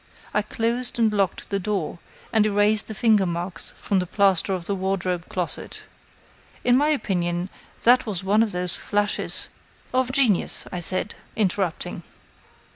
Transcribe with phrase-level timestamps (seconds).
[0.33, 1.99] I closed and locked the door,
[2.33, 5.83] and erased the finger marks from the plaster in the wardrobe closet.
[6.63, 7.49] In my opinion,
[7.83, 9.49] that was one of those flashes"
[9.93, 12.01] "Of genius," I said, interrupting.